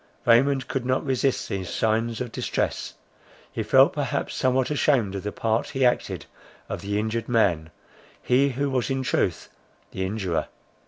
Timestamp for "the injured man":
6.81-7.69